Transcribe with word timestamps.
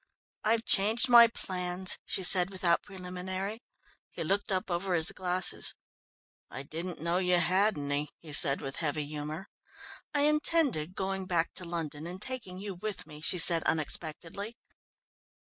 "I've 0.43 0.65
changed 0.65 1.09
my 1.09 1.27
plans," 1.27 1.99
she 2.07 2.23
said 2.23 2.49
without 2.49 2.81
preliminary. 2.81 3.61
He 4.09 4.23
looked 4.23 4.51
up 4.51 4.71
over 4.71 4.95
his 4.95 5.11
glasses. 5.11 5.75
"I 6.49 6.63
didn't 6.63 6.99
know 6.99 7.19
you 7.19 7.37
had 7.37 7.77
any," 7.77 8.09
he 8.17 8.33
said 8.33 8.61
with 8.63 8.77
heavy 8.77 9.05
humour. 9.05 9.45
"I 10.11 10.21
intended 10.21 10.95
going 10.95 11.27
back 11.27 11.53
to 11.53 11.65
London 11.65 12.07
and 12.07 12.19
taking 12.19 12.57
you 12.57 12.73
with 12.73 13.05
me," 13.05 13.21
she 13.21 13.37
said 13.37 13.61
unexpectedly. 13.65 14.57